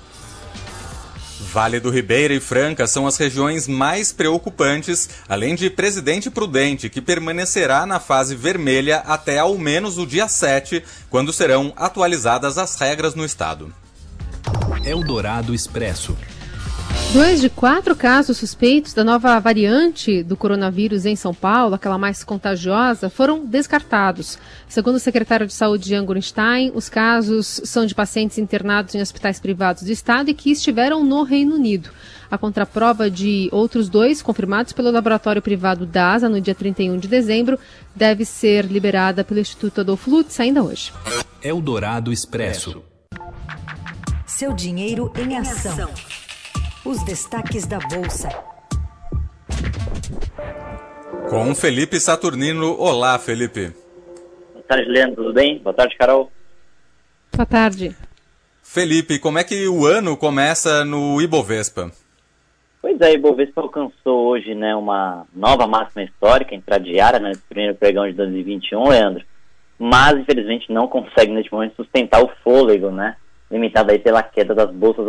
Vale 1.50 1.80
do 1.80 1.88
Ribeira 1.88 2.34
e 2.34 2.40
Franca 2.40 2.86
são 2.86 3.06
as 3.06 3.16
regiões 3.16 3.66
mais 3.66 4.12
preocupantes, 4.12 5.08
além 5.26 5.54
de 5.54 5.70
Presidente 5.70 6.30
Prudente, 6.30 6.90
que 6.90 7.00
permanecerá 7.00 7.86
na 7.86 7.98
fase 7.98 8.36
vermelha 8.36 8.98
até 8.98 9.38
ao 9.38 9.56
menos 9.56 9.96
o 9.96 10.06
dia 10.06 10.28
7, 10.28 10.84
quando 11.08 11.32
serão 11.32 11.72
atualizadas 11.74 12.58
as 12.58 12.78
regras 12.78 13.14
no 13.14 13.24
estado. 13.24 13.72
Eldorado 14.84 15.54
Expresso. 15.54 16.14
Dois 17.10 17.40
de 17.40 17.48
quatro 17.48 17.96
casos 17.96 18.36
suspeitos 18.36 18.92
da 18.92 19.02
nova 19.02 19.40
variante 19.40 20.22
do 20.22 20.36
coronavírus 20.36 21.06
em 21.06 21.16
São 21.16 21.32
Paulo, 21.32 21.74
aquela 21.74 21.96
mais 21.96 22.22
contagiosa, 22.22 23.08
foram 23.08 23.46
descartados. 23.46 24.38
Segundo 24.68 24.96
o 24.96 25.00
secretário 25.00 25.46
de 25.46 25.54
Saúde 25.54 25.88
Jean 25.88 26.04
Gorenstein, 26.04 26.70
os 26.74 26.90
casos 26.90 27.62
são 27.64 27.86
de 27.86 27.94
pacientes 27.94 28.36
internados 28.36 28.94
em 28.94 29.00
hospitais 29.00 29.40
privados 29.40 29.84
do 29.84 29.90
estado 29.90 30.28
e 30.28 30.34
que 30.34 30.50
estiveram 30.50 31.02
no 31.02 31.22
Reino 31.22 31.54
Unido. 31.54 31.88
A 32.30 32.36
contraprova 32.36 33.10
de 33.10 33.48
outros 33.52 33.88
dois, 33.88 34.20
confirmados 34.20 34.74
pelo 34.74 34.90
laboratório 34.90 35.40
privado 35.40 35.86
DASA 35.86 36.28
no 36.28 36.42
dia 36.42 36.54
31 36.54 36.98
de 36.98 37.08
dezembro, 37.08 37.58
deve 37.96 38.26
ser 38.26 38.66
liberada 38.66 39.24
pelo 39.24 39.40
Instituto 39.40 39.80
Adolfo 39.80 40.10
Lutz 40.10 40.38
ainda 40.38 40.62
hoje. 40.62 40.92
Eldorado 41.42 42.12
Expresso. 42.12 42.82
Seu 44.26 44.52
dinheiro 44.52 45.10
em 45.16 45.38
ação. 45.38 45.88
Os 46.88 47.04
destaques 47.04 47.66
da 47.66 47.78
Bolsa. 47.80 48.30
Com 51.28 51.54
Felipe 51.54 52.00
Saturnino. 52.00 52.80
Olá, 52.80 53.18
Felipe. 53.18 53.74
Boa 54.54 54.64
tarde, 54.66 54.88
Leandro. 54.88 55.16
Tudo 55.16 55.34
bem? 55.34 55.58
Boa 55.58 55.74
tarde, 55.74 55.94
Carol. 55.98 56.32
Boa 57.36 57.44
tarde. 57.44 57.94
Felipe, 58.62 59.18
como 59.18 59.38
é 59.38 59.44
que 59.44 59.68
o 59.68 59.84
ano 59.84 60.16
começa 60.16 60.82
no 60.82 61.20
Ibovespa? 61.20 61.92
Pois 62.80 62.98
é, 63.02 63.10
o 63.10 63.14
Ibovespa 63.16 63.60
alcançou 63.60 64.26
hoje 64.26 64.54
né, 64.54 64.74
uma 64.74 65.26
nova 65.36 65.66
máxima 65.66 66.04
histórica 66.04 66.54
intradiária 66.54 67.20
né, 67.20 67.28
nesse 67.28 67.42
primeiro 67.42 67.74
pregão 67.74 68.06
de 68.06 68.14
2021, 68.14 68.88
Leandro. 68.88 69.22
Mas, 69.78 70.16
infelizmente, 70.16 70.72
não 70.72 70.88
consegue 70.88 71.32
neste 71.32 71.52
momento 71.52 71.76
sustentar 71.76 72.24
o 72.24 72.32
fôlego, 72.42 72.90
né? 72.90 73.14
Limitada 73.50 73.92
aí 73.92 73.98
pela 73.98 74.22
queda 74.22 74.54
das 74.54 74.70
bolsas 74.70 75.06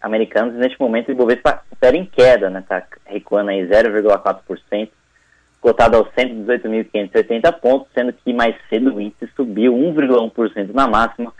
americanas, 0.00 0.54
e 0.54 0.58
neste 0.58 0.80
momento 0.80 1.08
o 1.08 1.12
Ibovespa 1.12 1.62
opera 1.72 1.96
em 1.96 2.06
queda, 2.06 2.48
né, 2.48 2.62
tá 2.66 2.84
recuando 3.04 3.50
aí 3.50 3.66
0,4%, 3.66 4.88
cotado 5.60 5.96
aos 5.96 6.08
118.580 6.10 7.52
pontos, 7.60 7.88
sendo 7.92 8.12
que 8.12 8.32
mais 8.32 8.54
cedo 8.68 8.94
o 8.94 9.00
índice 9.00 9.28
subiu 9.36 9.74
1,1% 9.74 10.72
na 10.72 10.86
máxima, 10.86 11.32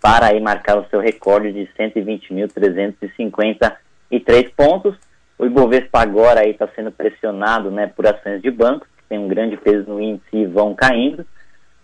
para 0.00 0.26
aí 0.26 0.38
marcar 0.40 0.78
o 0.78 0.86
seu 0.88 1.00
recorde 1.00 1.52
de 1.52 1.68
120.353 1.78 4.52
pontos. 4.56 4.94
O 5.38 5.44
Ibovespa 5.44 6.00
agora 6.00 6.40
aí 6.40 6.52
está 6.52 6.66
sendo 6.68 6.90
pressionado, 6.92 7.70
né, 7.70 7.88
por 7.88 8.06
ações 8.06 8.40
de 8.40 8.50
bancos, 8.50 8.88
que 8.96 9.02
tem 9.08 9.18
um 9.18 9.28
grande 9.28 9.56
peso 9.56 9.84
no 9.88 10.00
índice 10.00 10.28
e 10.32 10.46
vão 10.46 10.74
caindo, 10.74 11.26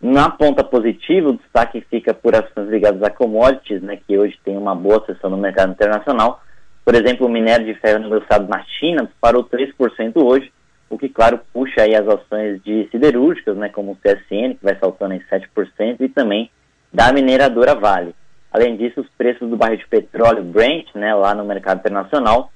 na 0.02 0.28
ponta 0.28 0.64
positiva, 0.64 1.28
o 1.28 1.37
destaque 1.37 1.80
fica 1.88 2.12
por 2.12 2.35
ações 2.35 2.68
ligadas 2.68 3.00
a 3.04 3.09
commodities, 3.09 3.80
né, 3.80 4.00
que 4.04 4.18
hoje 4.18 4.37
tem 4.44 4.56
uma 4.56 4.75
boa 4.75 5.00
sessão 5.06 5.30
no 5.30 5.37
mercado 5.37 5.71
internacional. 5.71 6.42
Por 6.85 6.97
exemplo, 6.97 7.25
o 7.25 7.30
minério 7.30 7.64
de 7.64 7.78
ferro 7.78 8.00
negociado 8.00 8.49
na 8.49 8.64
China 8.64 9.04
disparou 9.04 9.44
3% 9.44 10.16
hoje, 10.16 10.52
o 10.90 10.99
que, 10.99 11.09
claro, 11.09 11.38
puxa 11.52 11.82
aí 11.82 11.94
as 11.94 12.09
ações 12.09 12.61
de 12.64 12.88
siderúrgicas, 12.90 13.56
né, 13.56 13.68
como 13.68 13.92
o 13.92 13.97
CSN, 13.97 14.56
que 14.56 14.64
vai 14.64 14.76
saltando 14.76 15.14
em 15.14 15.21
7%, 15.21 16.00
e 16.00 16.09
também 16.09 16.50
da 16.92 17.12
mineradora 17.12 17.76
Vale. 17.76 18.12
Além 18.52 18.76
disso, 18.76 19.02
os 19.02 19.09
preços 19.16 19.49
do 19.49 19.56
barril 19.56 19.78
de 19.78 19.87
petróleo 19.87 20.42
Brent, 20.42 20.88
né, 20.97 21.14
lá 21.14 21.32
no 21.32 21.44
mercado 21.44 21.78
internacional, 21.78 22.50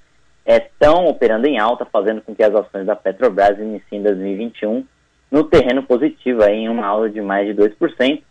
estão 0.44 1.06
operando 1.06 1.46
em 1.46 1.60
alta, 1.60 1.84
fazendo 1.84 2.20
com 2.22 2.34
que 2.34 2.42
as 2.42 2.52
ações 2.52 2.86
da 2.86 2.96
Petrobras 2.96 3.56
iniciem 3.56 4.02
2021 4.02 4.84
no 5.36 5.44
terreno 5.44 5.82
positivo, 5.82 6.42
aí, 6.42 6.60
em 6.60 6.68
uma 6.70 6.86
aula 6.86 7.10
de 7.10 7.20
mais 7.20 7.46
de 7.46 7.54
2%. 7.54 8.22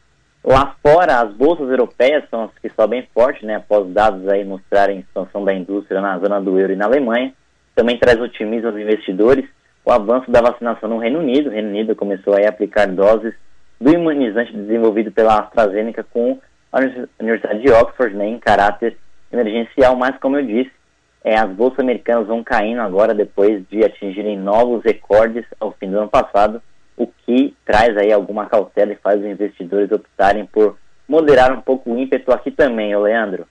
Lá 0.43 0.75
fora, 0.81 1.21
as 1.21 1.31
bolsas 1.33 1.69
europeias 1.69 2.23
são 2.31 2.45
as 2.45 2.51
que 2.59 2.69
sobem 2.75 3.07
forte, 3.13 3.45
né, 3.45 3.55
após 3.57 3.87
dados 3.93 4.27
aí 4.27 4.43
mostrarem 4.43 4.99
expansão 4.99 5.45
da 5.45 5.53
indústria 5.53 6.01
na 6.01 6.17
zona 6.17 6.41
do 6.41 6.59
euro 6.59 6.73
e 6.73 6.75
na 6.75 6.85
Alemanha. 6.85 7.31
Também 7.75 7.99
traz 7.99 8.19
otimismo 8.19 8.69
aos 8.69 8.77
investidores 8.77 9.45
o 9.85 9.91
avanço 9.91 10.31
da 10.31 10.41
vacinação 10.41 10.89
no 10.89 10.97
Reino 10.97 11.19
Unido. 11.19 11.49
O 11.49 11.51
Reino 11.51 11.69
Unido 11.69 11.95
começou 11.95 12.33
a 12.33 12.49
aplicar 12.49 12.87
doses 12.87 13.35
do 13.79 13.91
imunizante 13.91 14.51
desenvolvido 14.51 15.11
pela 15.11 15.41
AstraZeneca 15.41 16.03
com 16.03 16.39
a 16.71 16.79
Universidade 17.19 17.61
de 17.61 17.71
Oxford, 17.71 18.15
né, 18.15 18.27
em 18.27 18.39
caráter 18.39 18.97
emergencial, 19.31 19.95
mas 19.95 20.17
como 20.17 20.37
eu 20.37 20.45
disse, 20.45 20.71
é, 21.23 21.37
as 21.37 21.51
bolsas 21.51 21.79
americanas 21.79 22.27
vão 22.27 22.43
caindo 22.43 22.81
agora 22.81 23.13
depois 23.13 23.63
de 23.69 23.83
atingirem 23.83 24.37
novos 24.37 24.83
recordes 24.83 25.45
ao 25.59 25.71
fim 25.71 25.89
do 25.91 25.99
ano 25.99 26.09
passado 26.09 26.61
o 26.97 27.07
que 27.07 27.55
traz 27.65 27.97
aí 27.97 28.11
alguma 28.11 28.45
cautela 28.45 28.93
e 28.93 28.97
faz 28.97 29.19
os 29.19 29.25
investidores 29.25 29.91
optarem 29.91 30.45
por 30.45 30.77
moderar 31.07 31.51
um 31.51 31.61
pouco 31.61 31.91
o 31.91 31.99
ímpeto 31.99 32.31
aqui 32.31 32.51
também, 32.51 32.95
ô 32.95 33.01
Leandro. 33.01 33.45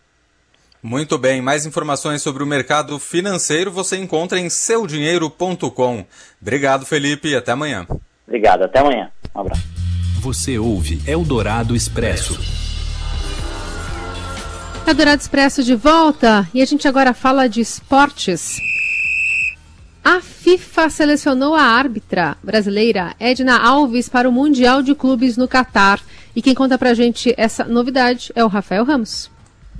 Muito 0.82 1.16
bem, 1.16 1.40
mais 1.40 1.64
informações 1.64 2.20
sobre 2.20 2.42
o 2.42 2.46
mercado 2.46 2.98
financeiro 2.98 3.70
você 3.70 3.96
encontra 3.96 4.38
em 4.38 4.50
seudinheiro.com. 4.50 6.04
Obrigado, 6.40 6.84
Felipe, 6.84 7.28
e 7.28 7.36
até 7.36 7.52
amanhã. 7.52 7.86
Obrigado, 8.26 8.64
até 8.64 8.80
amanhã. 8.80 9.10
Um 9.34 9.40
abraço. 9.40 9.62
Você 10.20 10.58
ouve 10.58 11.00
Eldorado 11.06 11.74
Expresso. 11.74 12.38
Eldorado 14.86 15.22
Expresso 15.22 15.62
de 15.62 15.74
volta 15.74 16.46
e 16.52 16.60
a 16.60 16.66
gente 16.66 16.86
agora 16.86 17.14
fala 17.14 17.48
de 17.48 17.62
esportes. 17.62 18.58
A 20.04 20.20
FIFA 20.20 20.90
selecionou 20.90 21.54
a 21.54 21.62
árbitra 21.62 22.36
brasileira 22.42 23.14
Edna 23.18 23.58
Alves 23.58 24.06
para 24.06 24.28
o 24.28 24.32
Mundial 24.32 24.82
de 24.82 24.94
Clubes 24.94 25.38
no 25.38 25.48
Catar. 25.48 25.98
E 26.36 26.42
quem 26.42 26.54
conta 26.54 26.76
pra 26.76 26.92
gente 26.92 27.32
essa 27.38 27.64
novidade 27.64 28.30
é 28.36 28.44
o 28.44 28.48
Rafael 28.48 28.84
Ramos. 28.84 29.30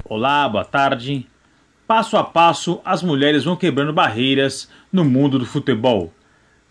Olá, 0.03 0.49
boa 0.49 0.65
tarde. 0.65 1.27
Passo 1.87 2.17
a 2.17 2.25
passo, 2.25 2.81
as 2.87 3.03
mulheres 3.03 3.45
vão 3.45 3.55
quebrando 3.55 3.93
barreiras 3.93 4.67
no 4.91 5.05
mundo 5.05 5.39
do 5.39 5.45
futebol. 5.45 6.11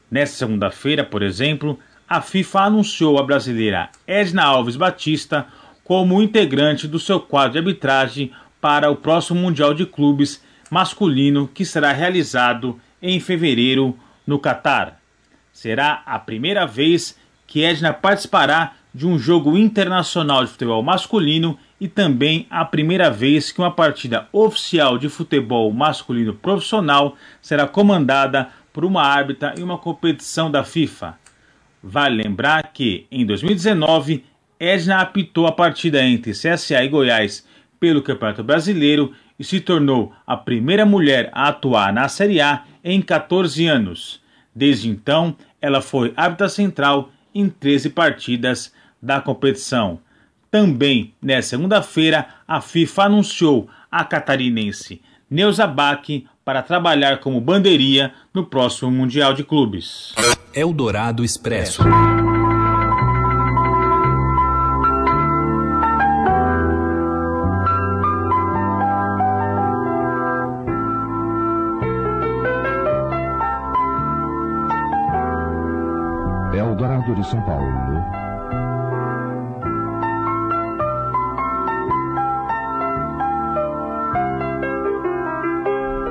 Nesta 0.10 0.38
segunda-feira, 0.38 1.04
por 1.04 1.22
exemplo, 1.22 1.78
a 2.10 2.22
FIFA 2.22 2.62
anunciou 2.62 3.20
a 3.20 3.24
brasileira 3.24 3.90
Edna 4.08 4.46
Alves 4.46 4.76
Batista 4.76 5.46
como 5.84 6.24
integrante 6.24 6.88
do 6.88 7.00
seu 7.00 7.20
quadro 7.20 7.52
de 7.52 7.60
arbitragem 7.60 8.32
para 8.60 8.90
o 8.90 8.96
próximo 8.96 9.40
Mundial 9.40 9.76
de 9.76 9.86
Clubes 9.86 10.42
masculino 10.72 11.48
que 11.48 11.64
será 11.64 11.92
realizado 11.92 12.82
em 13.04 13.20
fevereiro 13.20 13.96
no 14.26 14.40
Catar. 14.40 15.02
Será 15.52 16.02
a 16.06 16.18
primeira 16.18 16.66
vez 16.66 17.20
que 17.46 17.64
Edna 17.64 17.94
participará 17.94 18.76
de 18.96 19.06
um 19.06 19.20
jogo 19.20 19.58
internacional 19.58 20.46
de 20.46 20.52
futebol 20.52 20.82
masculino 20.82 21.60
e 21.82 21.88
também 21.88 22.48
a 22.50 22.64
primeira 22.64 23.12
vez 23.12 23.52
que 23.52 23.60
uma 23.60 23.72
partida 23.72 24.28
oficial 24.32 24.98
de 24.98 25.10
futebol 25.10 25.72
masculino 25.74 26.34
profissional 26.34 27.18
será 27.42 27.68
comandada 27.68 28.50
por 28.72 28.86
uma 28.86 29.04
árbitra 29.04 29.54
em 29.58 29.64
uma 29.64 29.78
competição 29.78 30.50
da 30.50 30.64
FIFA. 30.64 31.18
Vale 31.84 32.24
lembrar 32.24 32.72
que, 32.72 33.06
em 33.12 33.26
2019, 33.26 34.24
Edna 34.60 35.02
apitou 35.02 35.46
a 35.46 35.52
partida 35.52 36.02
entre 36.02 36.32
CSA 36.32 36.84
e 36.84 36.88
Goiás 36.88 37.46
pelo 37.80 38.02
Campeonato 38.02 38.44
Brasileiro 38.44 39.14
e 39.38 39.44
se 39.44 39.60
tornou 39.60 40.14
a 40.26 40.38
primeira 40.38 40.86
mulher 40.86 41.30
a 41.34 41.50
atuar 41.50 41.92
na 41.92 42.08
Série 42.08 42.40
A 42.40 42.64
em 42.84 43.02
14 43.02 43.66
anos. 43.68 44.22
Desde 44.54 44.90
então, 44.90 45.36
ela 45.62 45.82
foi 45.82 46.14
árbitra 46.16 46.50
central 46.50 47.10
em 47.34 47.50
13 47.50 47.90
partidas 47.90 48.74
da 49.02 49.20
competição. 49.22 50.00
Também, 50.52 51.14
nesta 51.22 51.52
segunda-feira, 51.52 52.28
a 52.48 52.62
FIFA 52.62 53.04
anunciou 53.04 53.68
a 53.92 54.04
catarinense 54.04 55.02
Neuza 55.30 55.66
Bach 55.66 56.06
para 56.46 56.62
trabalhar 56.62 57.20
como 57.20 57.42
bandeiria 57.42 58.14
no 58.32 58.46
próximo 58.46 58.92
Mundial 58.92 59.34
de 59.34 59.44
Clubes. 59.44 60.14
Eldorado 60.54 61.24
Expresso. 61.24 61.82
São 77.24 77.42
Paulo. 77.44 77.68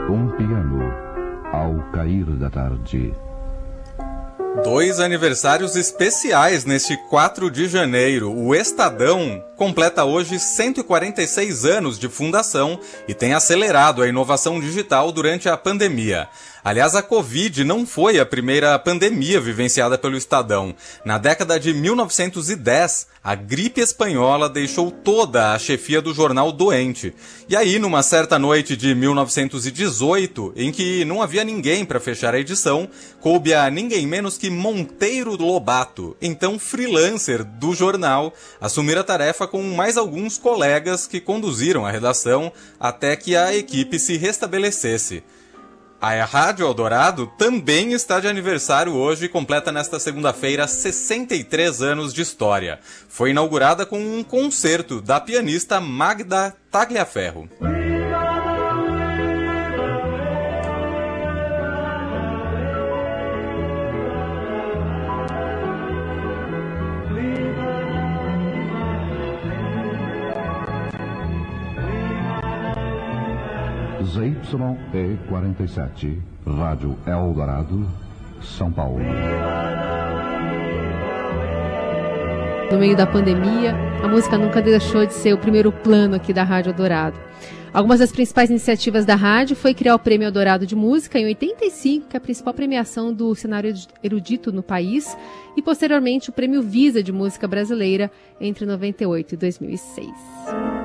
Um 0.08 0.30
piano 0.36 0.92
ao 1.52 1.92
cair 1.92 2.24
da 2.36 2.48
tarde. 2.48 3.14
Dois 4.64 5.00
aniversários 5.00 5.76
especiais 5.76 6.64
neste 6.64 6.96
4 7.08 7.50
de 7.50 7.66
janeiro. 7.68 8.32
O 8.32 8.54
Estadão 8.54 9.42
completa 9.56 10.04
hoje 10.04 10.38
146 10.38 11.64
anos 11.64 11.98
de 11.98 12.08
fundação 12.08 12.78
e 13.08 13.14
tem 13.14 13.34
acelerado 13.34 14.02
a 14.02 14.08
inovação 14.08 14.60
digital 14.60 15.10
durante 15.10 15.48
a 15.48 15.56
pandemia. 15.56 16.28
Aliás, 16.64 16.94
a 16.94 17.02
Covid 17.02 17.64
não 17.64 17.84
foi 17.84 18.20
a 18.20 18.26
primeira 18.26 18.78
pandemia 18.78 19.40
vivenciada 19.40 19.98
pelo 19.98 20.16
Estadão. 20.16 20.72
Na 21.04 21.18
década 21.18 21.58
de 21.58 21.74
1910, 21.74 23.08
a 23.24 23.34
gripe 23.34 23.80
espanhola 23.80 24.48
deixou 24.48 24.88
toda 24.88 25.52
a 25.52 25.58
chefia 25.58 26.00
do 26.00 26.14
jornal 26.14 26.52
doente. 26.52 27.12
E 27.48 27.56
aí, 27.56 27.80
numa 27.80 28.00
certa 28.00 28.38
noite 28.38 28.76
de 28.76 28.94
1918, 28.94 30.52
em 30.54 30.70
que 30.70 31.04
não 31.04 31.20
havia 31.20 31.42
ninguém 31.42 31.84
para 31.84 31.98
fechar 31.98 32.32
a 32.32 32.38
edição, 32.38 32.88
coube 33.20 33.52
a 33.52 33.68
ninguém 33.68 34.06
menos 34.06 34.38
que 34.38 34.48
Monteiro 34.48 35.34
Lobato, 35.34 36.16
então 36.22 36.60
freelancer 36.60 37.42
do 37.42 37.74
jornal, 37.74 38.32
assumir 38.60 38.96
a 38.96 39.02
tarefa 39.02 39.48
com 39.48 39.60
mais 39.74 39.96
alguns 39.96 40.38
colegas 40.38 41.08
que 41.08 41.20
conduziram 41.20 41.84
a 41.84 41.90
redação 41.90 42.52
até 42.78 43.16
que 43.16 43.34
a 43.34 43.52
equipe 43.52 43.98
se 43.98 44.16
restabelecesse. 44.16 45.24
A 46.02 46.24
Rádio 46.24 46.66
Eldorado 46.66 47.28
também 47.38 47.92
está 47.92 48.18
de 48.18 48.26
aniversário 48.26 48.92
hoje 48.92 49.26
e 49.26 49.28
completa 49.28 49.70
nesta 49.70 50.00
segunda-feira 50.00 50.66
63 50.66 51.80
anos 51.80 52.12
de 52.12 52.20
história. 52.22 52.80
Foi 53.08 53.30
inaugurada 53.30 53.86
com 53.86 54.00
um 54.00 54.24
concerto 54.24 55.00
da 55.00 55.20
pianista 55.20 55.80
Magda 55.80 56.56
Tagliaferro. 56.72 57.48
ZYE47, 74.12 76.20
Rádio 76.46 76.98
Eldorado, 77.06 77.88
São 78.42 78.70
Paulo. 78.70 78.98
No 82.70 82.78
meio 82.78 82.94
da 82.94 83.06
pandemia, 83.06 83.74
a 84.02 84.08
música 84.08 84.36
nunca 84.36 84.60
deixou 84.60 85.06
de 85.06 85.14
ser 85.14 85.32
o 85.32 85.38
primeiro 85.38 85.72
plano 85.72 86.14
aqui 86.14 86.34
da 86.34 86.42
Rádio 86.42 86.72
Eldorado. 86.72 87.18
Algumas 87.72 88.00
das 88.00 88.12
principais 88.12 88.50
iniciativas 88.50 89.06
da 89.06 89.14
rádio 89.14 89.56
foi 89.56 89.72
criar 89.72 89.94
o 89.94 89.98
Prêmio 89.98 90.26
Eldorado 90.26 90.66
de 90.66 90.76
Música 90.76 91.18
em 91.18 91.24
85, 91.24 92.08
que 92.08 92.16
é 92.16 92.18
a 92.18 92.20
principal 92.20 92.52
premiação 92.52 93.14
do 93.14 93.34
cenário 93.34 93.72
erudito 94.04 94.52
no 94.52 94.62
país, 94.62 95.16
e 95.56 95.62
posteriormente 95.62 96.28
o 96.28 96.34
Prêmio 96.34 96.60
Visa 96.60 97.02
de 97.02 97.12
Música 97.12 97.48
Brasileira 97.48 98.10
entre 98.38 98.66
98 98.66 99.32
e 99.32 99.36
2006. 99.38 100.81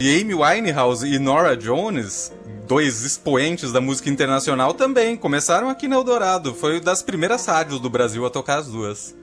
E 0.00 0.20
Amy 0.20 0.32
Winehouse 0.32 1.04
e 1.04 1.18
Nora 1.18 1.56
Jones, 1.56 2.32
dois 2.68 3.02
expoentes 3.02 3.72
da 3.72 3.80
música 3.80 4.08
internacional, 4.08 4.72
também 4.72 5.16
começaram 5.16 5.68
aqui 5.68 5.88
no 5.88 5.96
Eldorado. 5.96 6.54
Foi 6.54 6.80
das 6.80 7.02
primeiras 7.02 7.44
rádios 7.46 7.80
do 7.80 7.90
Brasil 7.90 8.24
a 8.24 8.30
tocar 8.30 8.58
as 8.58 8.68
duas. 8.68 9.16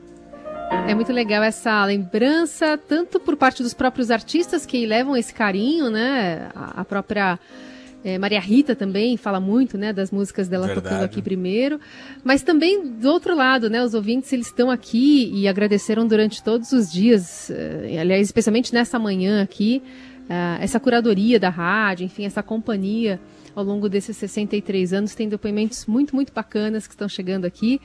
É 0.85 0.93
muito 0.93 1.13
legal 1.13 1.41
essa 1.43 1.85
lembrança, 1.85 2.77
tanto 2.77 3.21
por 3.21 3.37
parte 3.37 3.63
dos 3.63 3.73
próprios 3.73 4.11
artistas 4.11 4.65
que 4.65 4.85
levam 4.85 5.15
esse 5.15 5.33
carinho, 5.33 5.89
né? 5.89 6.49
A, 6.53 6.83
própria 6.83 7.39
é, 8.03 8.17
Maria 8.17 8.41
Rita 8.41 8.75
também 8.75 9.15
fala 9.15 9.39
muito, 9.39 9.77
né, 9.77 9.93
das 9.93 10.11
músicas 10.11 10.49
dela 10.49 10.67
Verdade. 10.67 10.89
tocando 10.89 11.05
aqui 11.05 11.21
primeiro, 11.21 11.79
mas 12.21 12.43
também 12.43 12.85
do 12.85 13.09
outro 13.09 13.33
lado, 13.33 13.69
né, 13.69 13.81
os 13.81 13.93
ouvintes 13.93 14.31
eles 14.33 14.47
estão 14.47 14.69
aqui 14.69 15.31
e 15.33 15.47
agradeceram 15.47 16.05
durante 16.05 16.43
todos 16.43 16.71
os 16.73 16.91
dias, 16.91 17.49
eh, 17.49 17.97
aliás, 17.99 18.27
especialmente 18.27 18.73
nessa 18.73 18.99
manhã 18.99 19.41
aqui, 19.41 19.81
uh, 20.25 20.61
essa 20.61 20.79
curadoria 20.79 21.39
da 21.39 21.49
rádio, 21.49 22.05
enfim, 22.05 22.25
essa 22.25 22.43
companhia 22.43 23.19
ao 23.55 23.63
longo 23.63 23.87
desses 23.89 24.17
63 24.17 24.93
anos. 24.93 25.15
Tem 25.15 25.29
depoimentos 25.29 25.85
muito, 25.85 26.15
muito 26.15 26.33
bacanas 26.33 26.87
que 26.87 26.93
estão 26.93 27.07
chegando 27.07 27.45
aqui 27.45 27.79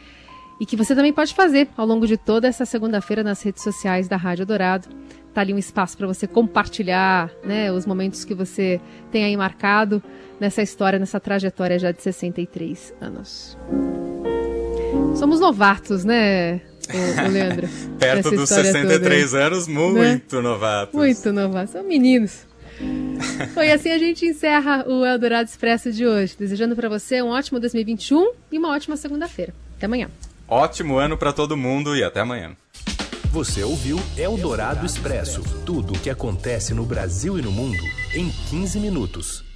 e 0.60 0.66
que 0.66 0.76
você 0.76 0.94
também 0.94 1.12
pode 1.12 1.34
fazer 1.34 1.68
ao 1.76 1.86
longo 1.86 2.06
de 2.06 2.18
toda 2.18 2.46
essa 2.46 2.66
segunda-feira 2.66 3.22
nas 3.22 3.42
redes 3.42 3.62
sociais 3.62 4.08
da 4.08 4.16
Rádio 4.16 4.44
Dourado. 4.44 4.88
Tá 5.32 5.40
ali 5.40 5.54
um 5.54 5.58
espaço 5.58 5.96
para 5.96 6.06
você 6.06 6.26
compartilhar 6.26 7.30
né, 7.44 7.72
os 7.72 7.86
momentos 7.86 8.24
que 8.24 8.34
você 8.34 8.80
tem 9.10 9.24
aí 9.24 9.36
marcado 9.36 10.02
nessa 10.38 10.60
história, 10.60 10.98
nessa 10.98 11.20
trajetória 11.20 11.78
já 11.78 11.92
de 11.92 12.02
63 12.02 12.94
anos. 13.00 13.56
Somos 15.14 15.40
novatos, 15.40 16.04
né, 16.04 16.60
o 16.96 17.30
Leandro. 17.30 17.68
Perto 17.98 18.30
dos 18.30 18.48
63 18.48 19.30
toda. 19.30 19.46
anos, 19.46 19.68
muito 19.68 20.36
né? 20.36 20.42
novatos. 20.42 20.94
Muito 20.94 21.32
novatos, 21.32 21.72
são 21.72 21.82
meninos. 21.82 22.46
Foi 23.54 23.70
assim 23.70 23.90
a 23.90 23.98
gente 23.98 24.24
encerra 24.24 24.84
o 24.88 25.04
Eldorado 25.04 25.48
Expresso 25.48 25.92
de 25.92 26.06
hoje. 26.06 26.36
Desejando 26.38 26.74
para 26.74 26.88
você 26.88 27.22
um 27.22 27.28
ótimo 27.28 27.60
2021 27.60 28.32
e 28.50 28.58
uma 28.58 28.70
ótima 28.74 28.96
segunda-feira. 28.96 29.54
Até 29.76 29.86
amanhã. 29.86 30.08
Ótimo 30.48 30.98
ano 30.98 31.16
para 31.16 31.32
todo 31.32 31.56
mundo 31.56 31.94
e 31.96 32.02
até 32.02 32.20
amanhã. 32.20 32.56
Você 33.32 33.62
ouviu 33.62 33.96
Eldorado 34.16 34.84
Expresso 34.84 35.42
tudo 35.64 35.92
o 35.92 35.98
que 35.98 36.10
acontece 36.10 36.74
no 36.74 36.84
Brasil 36.84 37.38
e 37.38 37.42
no 37.42 37.52
mundo 37.52 37.82
em 38.12 38.28
15 38.50 38.80
minutos. 38.80 39.49